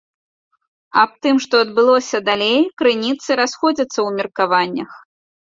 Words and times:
Аб 1.01 1.11
тым, 1.25 1.35
што 1.45 1.55
адбылося 1.65 2.17
далей 2.31 2.57
крыніцы 2.83 3.31
расходзяцца 3.41 3.93
ў 3.93 4.09
меркаваннях. 4.21 4.91